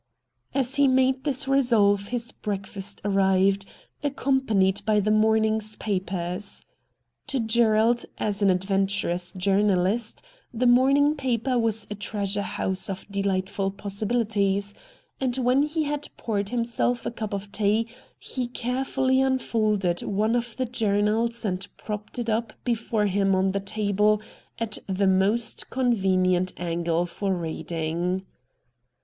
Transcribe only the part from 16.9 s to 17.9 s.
a cup of tea